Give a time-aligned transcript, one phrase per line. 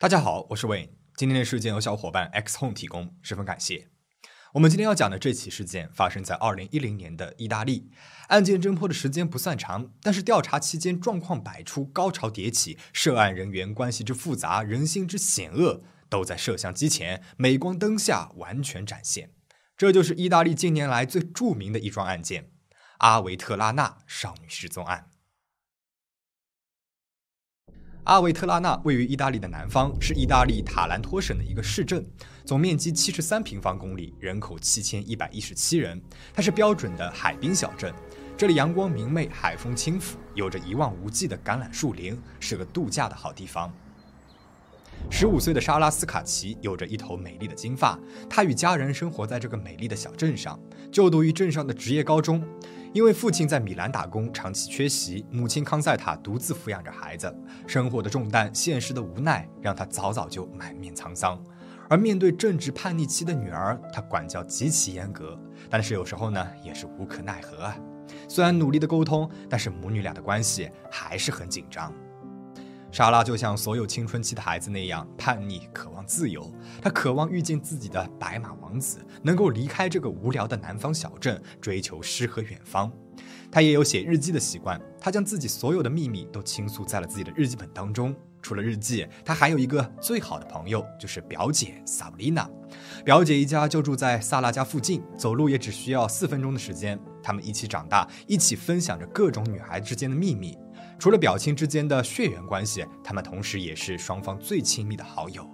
[0.00, 0.88] 大家好，我是 Wayne。
[1.14, 3.88] 今天的事件由小伙伴 X Home 提供，十分感谢。
[4.54, 7.90] 我们今天要讲的这起事件发生在二零一零年的意大利，
[8.28, 19.34] 案件侦破的时间不算长，但是调查期间状况百出，高潮迭起，涉案人员关系之复杂，人心之险恶，都在摄像机前、镁光灯下完全展现。
[19.76, 22.50] 这就是意大利近年来最著名的一桩案件——
[23.00, 25.09] 阿维特拉纳少女失踪案。
[28.10, 32.04] 阿维特拉纳位于意大利的南方，是意大利塔兰托省的一个市镇，
[32.44, 36.02] 总面积七十三平方公里，人口七千一百一十七人。
[36.34, 37.94] 它是标准的海滨小镇，
[38.36, 43.72] 这里阳光明媚，海风轻拂，有着一望无际的橄榄树林，是个度假的好地方。
[45.08, 47.96] 十五岁的莎拉斯卡奇有着一头美丽的金发，
[48.28, 50.58] 她与家人生活在这个美丽的小镇上，
[50.90, 52.44] 就读于镇上的职业高中。
[52.92, 57.32] 因为父亲在米兰打工，长期缺席，母亲康塞塔独自抚养着孩子，
[57.64, 61.40] 生活的重担、现实的无奈，让她早早就满面沧桑。
[61.88, 65.38] 而面对正值叛逆期的女儿，她管教极其严格，
[65.68, 67.76] 但是有时候呢，也是无可奈何啊。
[68.28, 71.94] 虽然努力的沟通，但是母女俩的关系还是很紧张。
[72.92, 76.52] 莎拉就像所有青春期的孩子那样叛逆，渴望自由。
[76.82, 82.90] 她渴望遇见自己的白马王子，能够离开这个无聊的南方小镇，追求诗和远方。
[83.50, 88.14] 她也有写日记的习惯，她将自己所有的秘密都倾诉在了自己的日记本当中。
[88.42, 92.48] 除了日记，她还有一个最好的朋友，就是表姐萨布丽娜。
[93.04, 96.98] 表姐一家就住在萨拉家附近，走路也只需要四分钟的时间。
[97.22, 100.56] 他们一起长大，一起分享着各种女孩之间的秘密。
[101.00, 105.48] 除了表亲之间的血缘关系，他们同时也是双方最亲密的好友。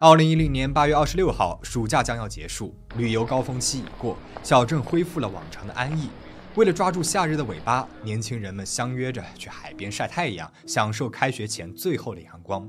[0.00, 6.10] 二零一零年八月二十六号，暑假将要结束，旅游高峰期已过，小镇恢复了往常的安逸。
[6.56, 12.68] 为了抓住夏日的尾巴，年轻人们相约着去海边晒太阳，享受开学前最后的阳光。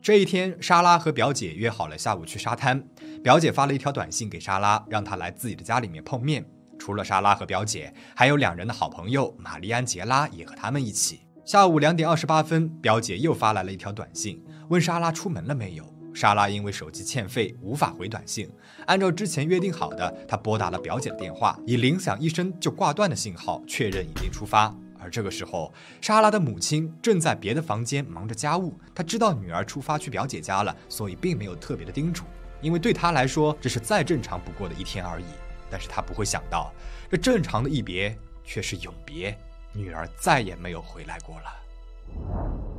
[0.00, 2.88] 这一天，莎拉和表姐约好了下午去沙滩。
[3.24, 6.48] 表姐发了一条短信给莎拉，让她来自己的家里面碰面。
[6.78, 11.20] 除了莎拉和表姐，还有两人的好朋友玛丽安杰拉也和他们一起。
[11.44, 15.84] 下午两点二十八分，表姐又发来了一条短信，问莎拉出门了没有。
[16.12, 18.50] 莎拉因为手机欠费，无法回短信。
[18.86, 24.74] 按照之前约定好的，她拨打了表姐的电话，以铃响一声就挂断的信号确认已经出发。
[24.98, 28.76] 而这个时候，莎拉的母亲正在别的房间忙着家务。
[28.94, 32.24] 她知道女儿出发去表姐家了，所以并没有特别的叮嘱，
[32.60, 35.26] 因为对她来说，这是再正常不过的一天而已。
[35.70, 36.72] 但是他不会想到，
[37.10, 39.36] 这正常的一别却是永别，
[39.72, 41.44] 女儿再也没有回来过了。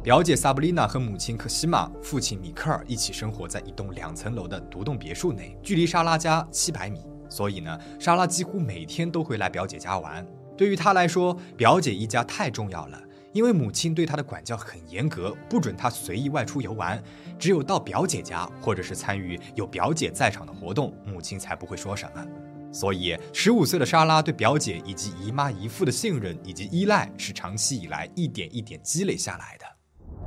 [0.03, 7.05] 表姐萨布丽娜和母亲克西玛、父亲米克尔一起生活在一栋两层楼的独栋别墅内，距离莎拉家七百米。
[7.29, 10.25] 所以呢，莎拉几乎每天都会来表姐家玩。
[10.57, 12.97] 对于她来说，表姐一家太重要了，
[13.33, 17.03] 因为母亲对她的管教很严格，不准她随意外出游玩，
[17.37, 22.25] 只有到表姐家或者是参与有表姐在场的活动，母亲才不会说什么。
[22.71, 29.65] 所以，十五岁的莎拉对表姐以及姨妈姨父的信任以及依赖，是长期以来一点一点积累下来的。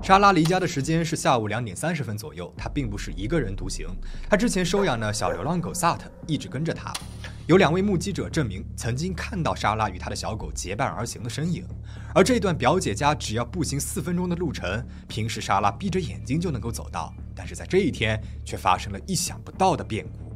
[0.02, 3.86] 莎拉离家的时间是下午两点三十分左右，她并不是一个人独行，
[4.30, 6.92] 她之前收养的小流浪狗萨特一直跟着她。
[7.46, 11.66] 有两位目击者证明，曾经看到莎拉与她的小狗结伴而行的身影。
[12.14, 20.29] 而这段表姐家只要步行四分钟的路程，平时莎拉闭着眼睛就能够走到，但是在这一天却发生了意想不到的变故。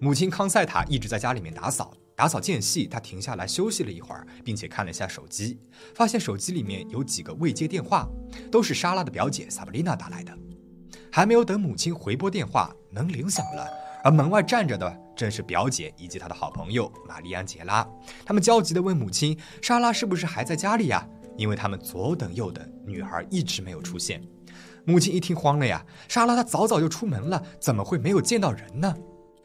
[0.00, 5.58] 母亲康塞塔一直在家里面打扫，打扫间隙，她停下来休息了一会儿，并且看了一下手机，
[5.92, 8.08] 发现手机里面有几个未接电话，
[8.50, 10.32] 都是莎拉的表姐萨布丽娜打来的。
[11.10, 13.68] 还没有等母亲回拨电话，门铃响了，
[14.04, 17.84] 而门外站着的正是表姐以及她的好朋友玛丽安杰拉。
[18.24, 21.04] 他们焦急地问母亲：“莎拉是不是还在家里呀？”
[21.36, 24.22] 因为他们左等右等，女孩一直没有出现。
[24.84, 28.94] 母亲一听慌了呀，莎拉她早早就出门了，怎么会没有见到人呢？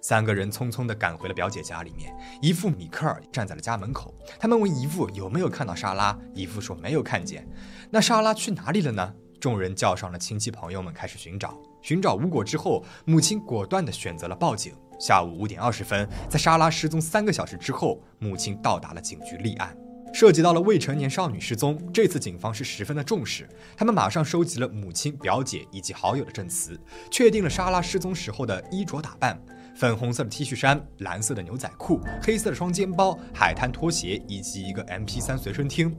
[0.03, 4.13] 三个人匆匆地赶回了表姐家里面，姨父米克尔站在了家门口。
[4.37, 7.47] 他们问姨父有没有看到莎拉，姨父说没有看见。
[7.89, 9.13] 那莎拉去哪里了呢？
[9.39, 14.73] 众人叫上了亲戚朋友们开始寻找，寻找无果之后，母亲果断地选择了报警。
[14.99, 19.73] 下午五点二十分，在莎拉失踪三个小时之后，母亲到达了警局立案。
[20.13, 23.49] 涉及到了未成年少女失踪，这次警方是十分的重视。
[23.75, 26.79] 他们马上收集了母亲、表姐以及好友的证词，
[27.09, 29.41] 确定了莎拉失踪时候的衣着打扮：
[29.75, 35.95] 粉红色的 T 恤衫、蓝色的牛仔裤、黑色的双肩包、海滩拖鞋以及一个 MP3 随身听。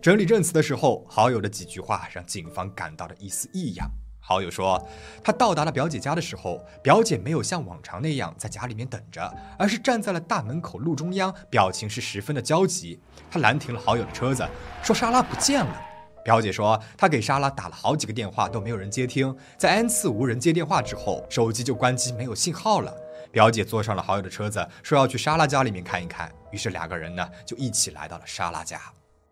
[0.00, 3.90] 整理证词的时候，好友的几句话让警方感到了一丝异样。
[4.20, 4.80] 好友说，
[5.22, 13.00] 他到达了表姐家的时候，表姐没有像往常那样在家里面等着，而是站在了大门口路中央，表情是十分的焦急。
[13.30, 14.46] 他拦停了好友的车子，
[14.82, 15.82] 说莎拉不见了。
[16.24, 22.92] 表姐说，她给莎拉打了好几个电话都没有人接听，在 N 次无人接电话之后，手机就关机没有信号了。
[23.36, 28.80] 表姐坐上了好友的车子，说要去莎拉家里面看一看，于是两个人呢就一起来到了莎拉家。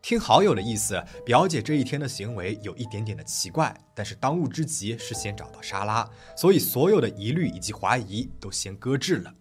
[0.02, 6.06] 听好友的意思，表姐这一天的行为有一点点的奇怪，但是当务之急是先找到莎拉，
[6.36, 9.32] 所以所有的疑虑以及怀疑都先搁置了。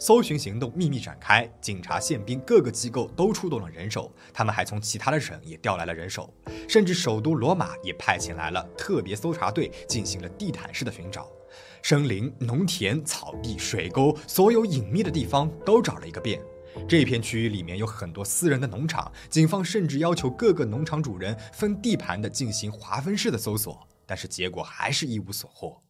[0.00, 6.34] 搜寻行动秘密展开，警察、宪兵各个机构都出动了人手，他们还从其他的省也调来了人手，
[6.68, 11.28] 甚至首都罗马也派遣来了特别搜查队进行了地毯式的寻找，
[11.86, 16.40] 森林、农田、草地、水沟，所有隐秘的地方都找了一个遍。
[16.88, 25.82] 这片区域里面有很多私人的农场，警方甚至要求各个农场主人分地盘的进行划分式的搜索，但是结果还是一无所获。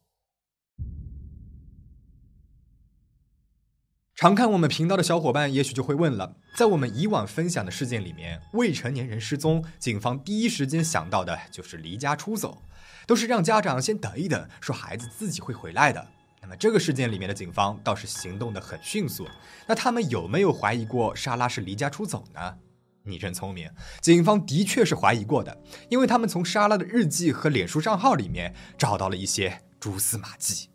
[4.15, 12.61] 常看我们频道的小伙伴也许就会问了，在我们以往分享的事件里面，未成年人失踪，警方第一时间想到的就是离家出走，
[13.07, 16.07] 都是让家长先等一等，说孩子自己会回来的。
[16.41, 19.27] 那么这个事件里面的警方倒是行动的很迅速，
[19.67, 22.57] 那他们有没有怀疑过莎拉是离家出走呢？
[23.03, 23.69] 你真聪明，
[24.01, 30.69] 警方的确是怀疑过的，因为他们从莎拉的日记和脸书账号里面找到了一些蛛丝马迹。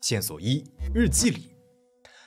[0.00, 0.64] 线索一：
[0.94, 1.54] 日记里，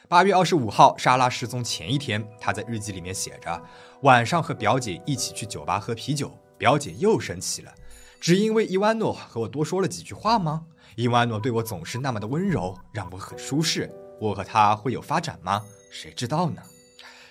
[0.07, 3.63] 八月二十五号，莎拉失踪前一天，她在日记里面写着：
[4.01, 7.73] 晚上和表姐一起去酒吧喝啤酒，表姐又生气了，
[8.21, 10.63] 只因为伊万诺和我多说了几句话吗？
[10.95, 13.91] 伊万诺对我总是那么的温柔，让我很舒适。
[14.19, 15.63] 我和他会有发展吗？
[15.89, 16.61] 谁知道呢？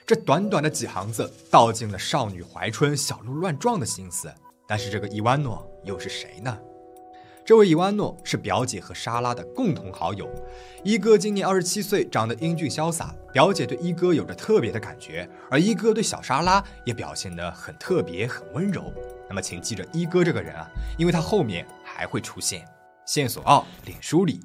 [0.05, 4.29] 这短短的几行字道尽了少女怀春、小鹿乱撞的心思。
[4.67, 6.59] 但是这个伊万诺又是谁呢？
[7.45, 10.29] 这位伊万诺是表姐和莎拉的共同好友。
[10.83, 13.15] 一哥今年二十七岁，长得英俊潇洒。
[13.33, 18.93] 表姐对一哥有着特别的感觉，而一哥对小莎拉也表现得很特别、很温柔。
[19.31, 20.69] 那么，请记着一哥这个人啊，
[20.99, 22.67] 因为他后面还会出现。
[23.06, 24.41] 线索二：脸书里，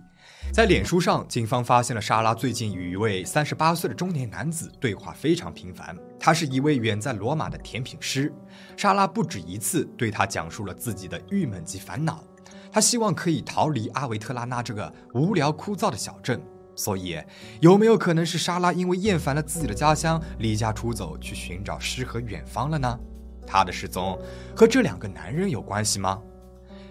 [0.54, 5.98] 在脸书上，警方发现了莎拉最近与一位三十八岁的中年男子对话非常频繁。
[6.20, 8.32] 他是一位远在罗马的甜品师。
[8.78, 12.24] 莎拉不止一次对他讲述了自己的郁闷及烦恼。
[12.72, 16.40] 他希望可以逃离阿维特拉纳这个无聊枯燥的小镇。
[16.76, 17.20] 所以，
[17.60, 23.00] 有没有可能是莎拉因为厌烦了自己的家乡，离家出走去寻找诗和远方了呢？
[23.46, 24.20] 她的失踪
[24.56, 26.22] 和这两个男人有关系吗？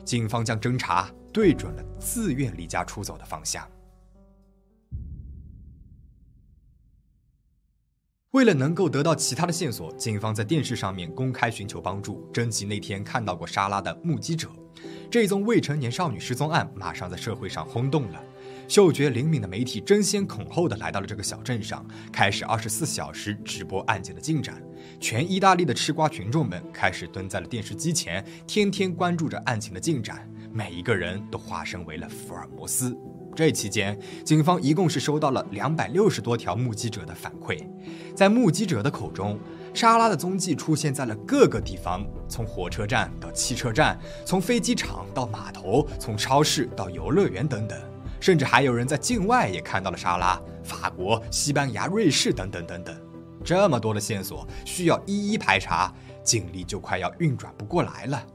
[0.05, 1.11] 警方将侦查。
[1.35, 3.69] 对准了自愿离家出走的方向。
[8.31, 14.49] 为了能够得到其他的线索，警方在电视上面公开寻求帮助，征集那天看到过莎拉的目击者。
[15.11, 18.25] 这宗未成年少女失踪案马上在社会上轰动了，
[18.69, 24.62] 嗅觉灵敏的媒体争先恐后的来到了这个小镇上，开始二十四小时直播案件的进展。
[25.00, 30.28] 全意大利的吃瓜群众们开始蹲在了电视机前，天天关注着案情的进展。
[30.52, 32.96] 每一个人都化身为了福尔摩斯。
[33.34, 37.58] 这期间，警方一共是收到了两百六十多条目击者的反馈。
[38.14, 39.37] 在目击者的口中，
[39.75, 47.76] 莎拉的踪迹出现在了各个地方，从火车站到汽车站，从飞机场到码头，从超市到游乐园等等。
[48.25, 52.99] 甚至还有人在境外也看到了莎拉，法国、西班牙、瑞士等等等等。
[53.45, 58.26] 这么多的线索需要一一排查，警力就快要运转不过来了。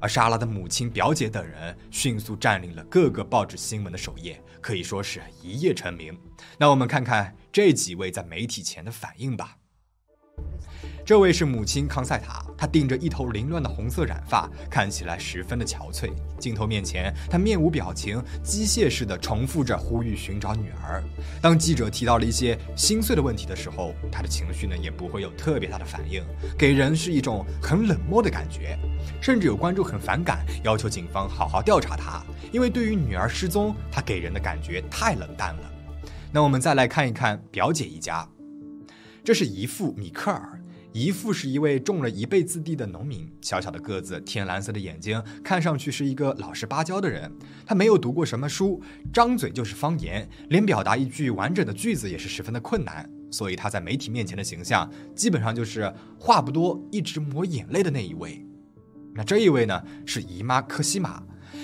[0.00, 6.18] 而莎拉的母亲、表姐等人迅速占领了各个报纸新闻的首页，可以说是一夜成名。
[6.58, 9.56] 那我们看看这几位在媒体前的反应吧。
[11.10, 16.08] 这位是母亲康塞塔，她顶着一头凌乱的红色染发，看起来十分的憔悴。
[16.38, 21.02] 镜头面前，她面无表情，机械式的重复着呼吁寻找女儿。
[21.42, 26.22] 当记者提到了一些心碎的问题的时候，她的情绪呢也不会有特别大的反应，
[26.56, 28.78] 给人是一种很冷漠的感觉。
[29.20, 35.72] 甚至有观众很反感，要求警方好好调查她，因为对于女儿失踪，她给人的感觉太冷淡了。
[36.30, 38.28] 那我们再来看一看表姐一家，
[39.24, 40.56] 这是姨父米克尔。
[40.92, 47.30] 姨父是一位种了一辈子地的农民，小小的个子，天蓝色的眼睛，看上去是一个老实巴交的人。
[47.64, 48.82] 他没有读过什么书，
[49.12, 53.08] 张嘴就是方言，连表达一句完整的句子也是十分的困难。
[53.30, 58.44] 所以他在媒体面前的形象，基本上就是话不多，一直抹眼泪的那一位。
[59.14, 61.22] 那这一位呢，是姨妈科西玛。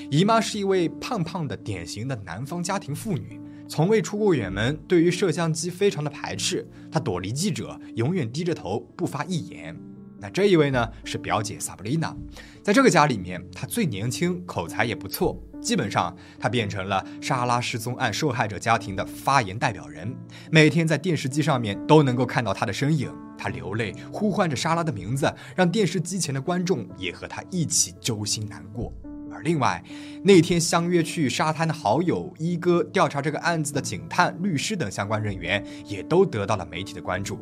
[0.09, 3.40] 姨妈是一位胖胖的、典型的南方家庭妇女。
[3.68, 6.66] 从未出过远门，对于摄像机非常的排斥。
[6.90, 9.76] 他躲离记者，永远低着头不发一言。
[10.18, 12.16] 那这一位呢是表姐萨布丽娜，
[12.62, 15.38] 在这个家里面，她最年轻，口才也不错。
[15.61, 20.16] 基本上，她变成了莎拉失踪案受害者家庭的发言代表人，
[20.50, 23.12] 每天在电视机上面都能够看到她的身影。
[23.37, 28.90] 她流泪，呼唤着莎拉的名字，让电视机前的观众也和她一起揪心难过。
[29.37, 29.85] 而另外，
[30.23, 37.38] 那天相约去沙滩的好友一哥，调查这个案子的警探、律师等相关人员，也都得到了媒体的关注。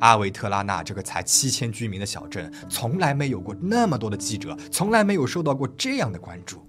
[0.00, 6.66] 阿维特拉纳这个才七千居民的小镇，从来没有过那么多的记者，从来没有受到过这样的关注。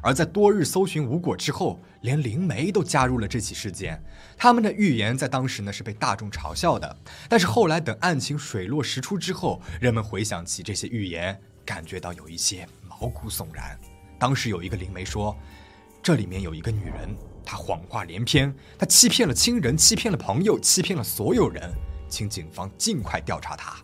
[0.00, 4.00] 而在多日搜寻无果之后，连灵媒都加入了这起事件。
[4.36, 6.96] 他们的预言在当时呢是被大众嘲笑的，
[7.28, 12.68] 但是后来等案情水落石出之后，人们回想起这些预言，感觉到有一些
[13.00, 13.78] 毛骨悚然。
[14.18, 15.36] 当时有一个灵媒说，
[16.02, 21.70] 这里面有一个女人，她谎话连篇，她欺骗了亲人，欺骗了朋友，欺骗了所有人，
[22.08, 23.76] 请警方尽快调查她。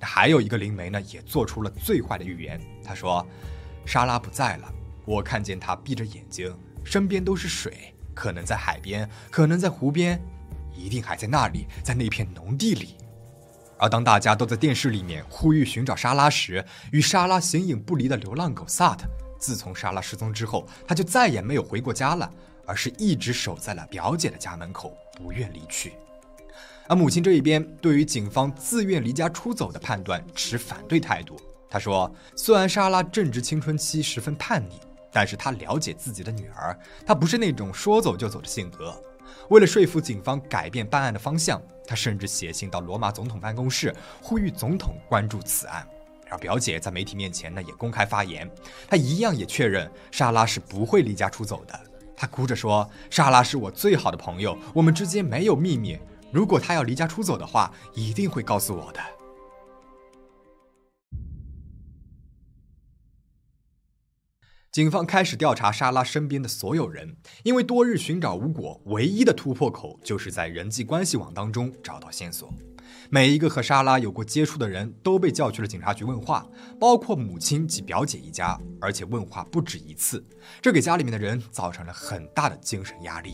[0.00, 3.26] 还有一个灵媒呢，也做出了最坏的预言，他说，
[3.84, 4.72] 莎拉不在了。
[5.04, 6.54] 我看见她闭着眼睛，
[6.84, 10.20] 身边都是水，可能在海边，可能在湖边，
[10.76, 12.94] 一定还在那里，在那片农地里。
[13.78, 19.06] 而当大家都在电视里面呼吁寻找莎拉时，与莎拉形影不离的流浪狗萨特，
[19.38, 22.30] 自从莎拉失踪之后，他就再也没有回过家了，
[22.66, 25.92] 而是一直守在了表姐的家门口，不愿离去。
[26.88, 31.38] 而母亲这一边，对于警方自愿离家出走的判断持反对态度。
[31.70, 34.80] 他说：“虽然莎拉正值青春期，十分叛逆。”
[35.12, 38.94] 但是他了解自己的女儿，她不是那种说走就走的性格。
[39.50, 45.86] 为了说服警方改变办案的方向，他甚至写信到罗马总统办公室，呼吁总统关注此案。
[46.30, 48.50] 而表姐在媒体面前呢，也公开发言，
[48.86, 51.80] 她一样也确认莎拉是不会离家出走的。
[52.14, 55.98] 她哭着说：“莎拉是我最好的朋友，我们之间没有秘密。
[56.30, 59.00] 如果她要离家出走的话，一定会告诉我的。”
[64.78, 72.48] 警方开始调查莎拉身边的所有人，因为多日寻找无果，唯一的突破口就是在人际关系网当中找到线索。
[73.10, 76.46] 每一个和莎拉有过接触的人都被叫去了警察局问话，
[76.78, 80.24] 包括母亲及表姐一家，而且问话不止一次，
[80.62, 83.32] 这给家里面的人造成了很大的精神压力。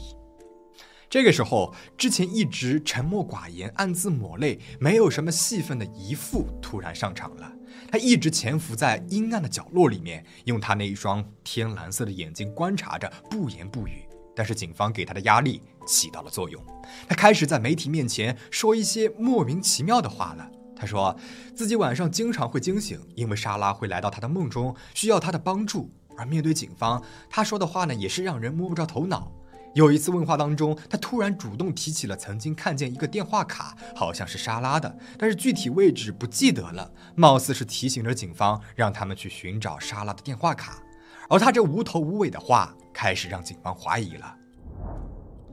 [1.10, 7.52] 这个时候，之前一直沉默寡言、暗自抹泪、没有什么戏份的姨父突然上场了。
[7.90, 14.02] 他一直潜伏在阴暗的角落里面，用他那一双天蓝色的眼睛观察着，不言不语。
[14.34, 16.60] 但是警方给他的压力起到了作用，
[17.08, 20.50] 他开始在媒体面前说一些莫名其妙的话了。
[20.74, 21.16] 他说
[21.54, 25.88] 自己晚上经常会惊醒，因为莎拉会来到他的梦中，需要他的帮助。
[26.16, 29.30] 而面对警方，他说的话呢，也是让人摸不着头脑。
[29.74, 40.80] 有一次问话当中，他突然主动提起了曾经看见一个电话卡，好像是莎拉的，但是具体位置不记得了，貌似是提醒着警方让他们去寻找莎拉的电话卡。
[41.28, 44.36] 而他这无头无尾的话，开始让警方怀疑了。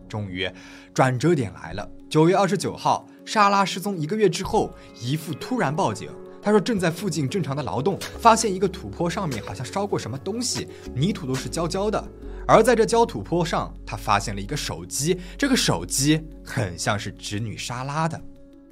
[0.08, 0.48] 终于，
[0.94, 1.90] 转折点来了。
[2.08, 6.12] 九月二十九号，莎拉失踪一个月之后，姨父突然报警，
[6.44, 12.06] 他说正在附近正常的劳动，发现一个土坡上面好像烧过什么东西，泥土都是焦焦的。
[12.48, 18.20] 而在这焦土坡上，他发现了一个手机，这个手机很像是侄女莎拉的。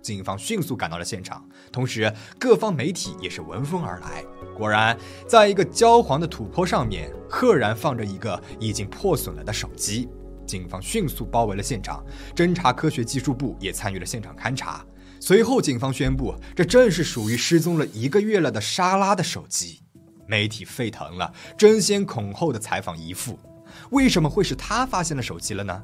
[0.01, 4.23] 警方迅速赶到了现场，同时各方媒体也是闻风而来。
[4.55, 4.97] 果然，
[5.27, 10.07] 在一个焦黄的土坡上面，赫然放着一个已经破损了的手机。
[10.47, 14.83] 警方迅速包围了现场，侦查科学技术部也参与了现场勘查。
[15.19, 19.81] 随后，警方宣布，这正是属于失踪了一个月了的莎拉的手机。
[20.25, 23.37] 媒体沸腾了，争先恐后的采访姨父。
[23.91, 25.83] 为什么会是他发现了手机了呢？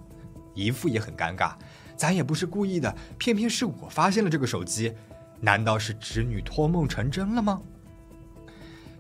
[0.54, 1.54] 姨父也很尴尬，
[1.98, 4.94] 咱也不是故意的，偏偏是我发现了这个手机，
[5.42, 7.62] 难道是侄女托梦成真了吗？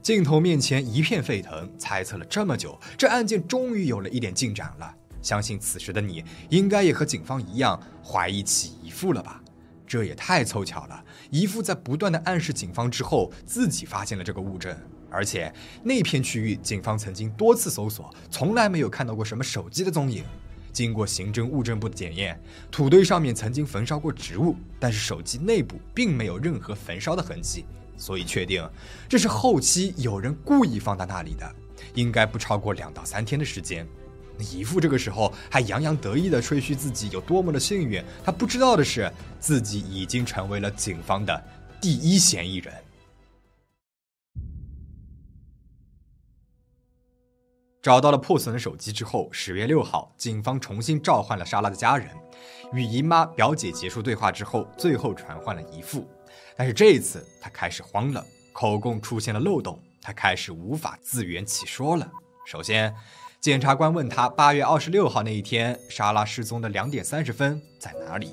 [0.01, 4.93] 镜头面前一片沸腾，猜测了这么久，这案件终于有了一点进展了。
[5.21, 9.41] 相信此时的你，应该也和警方一样怀疑起姨父了吧？
[9.87, 14.75] 这也太凑巧了，姨父在不断的暗示警方之后，自己发现了这个物证。
[15.15, 20.25] 而且那片区域，警方曾经多次搜索，从来没有看到过什么手机的踪影。
[20.73, 22.37] 经过刑侦物证部的检验，
[22.69, 27.63] 土堆上面曾经焚烧过植物，但是手机内部并没有任何焚烧的痕迹，
[27.95, 28.69] 所以确定
[29.07, 31.55] 这是后期有人故意放在那里的，
[31.93, 33.87] 应该不超过两到三天的时间。
[34.37, 41.41] 姨父这个时候还洋洋得意地吹嘘自己有多么的幸运，他不知道的是，自己已经成为了警方的
[41.79, 42.73] 第一嫌疑人。
[47.85, 52.09] 找到了破损的手机之后，十月六号，警方重新召唤了莎拉的家人，
[52.73, 56.09] 与姨妈、表姐结束对话之后，最后传唤了姨父。
[56.57, 62.11] 但是这一次他开始慌了，口供出现了漏洞，他开始无法自圆其说了。
[62.47, 62.91] 首先，
[63.39, 68.31] 检察官问他八月二十六号那一天莎拉失踪的两点三十分在哪里。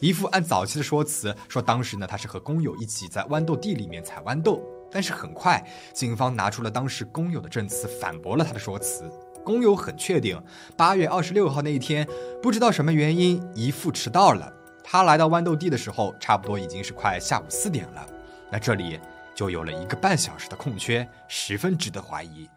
[0.00, 4.62] 姨父按早期的说辞说，当时呢他是和工友一起在豌豆地里面采豌豆。
[4.92, 9.10] 但是很快，警方拿出了当时工友的证词，反驳了他的说辞。
[9.42, 10.40] 工友很确定，
[10.76, 12.06] 八月二十六号那一天，
[12.42, 14.52] 不知道什么原因，姨父迟到了。
[14.84, 18.06] 他来到豌豆地的时候，差不多已经是快下午四点了。
[18.50, 19.00] 那这里
[19.34, 22.48] 就有了一个半小时的空缺，十分值得怀疑。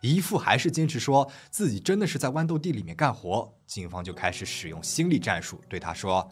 [0.00, 3.52] 姨父还是坚持说自己真的是在豌豆地里面干活。
[3.66, 6.28] 警方就开始使用心理战术，对他说。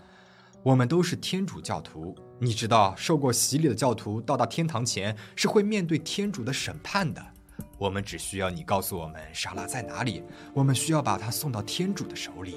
[0.63, 7.25] 我们都是天主教徒，你知道，受过洗礼的教徒到达天堂前是会面对天主的审判的。
[7.79, 12.57] 我们只需要你告诉我们莎拉在哪里，我们需要把她送到天主的手里。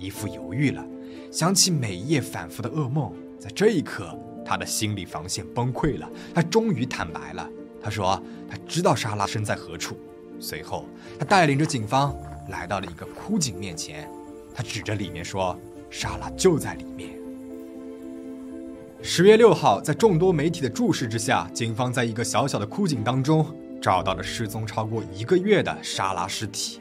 [0.00, 0.84] 姨父犹豫了，
[1.30, 6.10] 想起每夜反复的噩梦，在这一刻，他的心理防线崩溃了。
[6.34, 7.48] 他终于坦白了，
[7.80, 9.96] 他说他知道莎拉身在何处。
[10.40, 10.86] 随后，
[11.20, 12.16] 他带领着警方
[12.48, 14.10] 来到了一个枯井面前，
[14.52, 15.56] 他指着里面说。
[15.92, 17.10] 莎拉就在里面。
[19.02, 23.46] 十月六号，在众多媒体的注视之下，警方在一个小小的枯井当中
[23.80, 26.80] 找到了失踪超过一个月的莎拉尸体。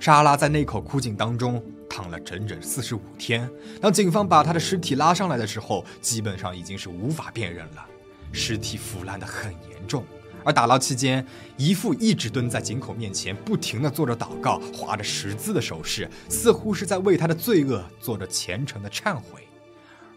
[0.00, 3.48] 莎拉在那口枯井当中躺了整整四十五天。
[3.80, 7.86] 当警方把她的尸体拉上来的时候，基本上已经是无法辨认了，
[8.32, 10.04] 尸体腐烂的很严重。
[10.44, 11.24] 而打捞期间，
[11.56, 19.46] 姨父一直蹲在井口面前，不停地做着祷告，划着十字的手势，似乎是在为他的罪恶做着虔诚的忏悔。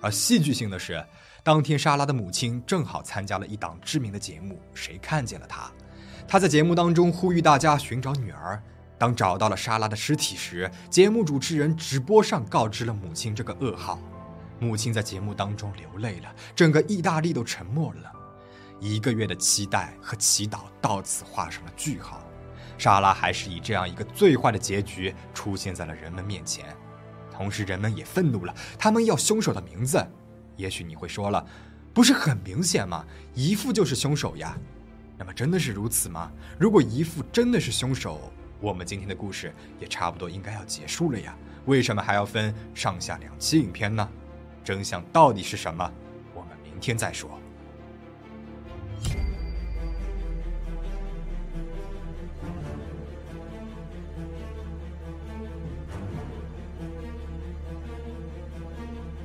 [0.02, 1.04] 而戏剧性的是，
[1.44, 5.72] 当天莎拉的母亲正好参加了一档知名的节目，谁看见了她？
[6.28, 8.62] 她在节目当中呼吁大家寻找女儿。
[8.98, 14.00] 当找到了莎拉的尸体时，节目主持人直播上告知了母亲这个噩耗。
[14.58, 18.12] 母亲在节目当中流泪了，整个意大利都沉默了。
[18.80, 22.22] 一个月的期待和祈祷到此画上了句号，
[22.78, 26.66] 莎拉还是以这样一个最坏的结局出现在了人们面前，
[27.32, 30.06] 同时人们也愤怒了，他们要凶手的名字。
[30.58, 31.46] 也许你会说了，
[31.94, 33.06] 不是很明显吗？
[33.34, 34.58] 姨父就是凶手呀。
[35.18, 36.32] 那么真的是如此吗？
[36.60, 41.36] 如果姨父真的是凶手，我们今天的故事也差不多应该要结束了呀。
[41.66, 44.08] 为什么还要分上下两期影片呢？
[44.64, 45.90] 真相到底是什么？
[46.34, 47.40] 我们明天再说。